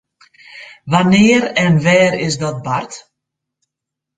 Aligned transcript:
Wannear 0.91 1.43
en 1.63 1.73
wêr 1.83 2.13
is 2.27 2.35
dat 2.41 2.57
bard? 2.65 2.91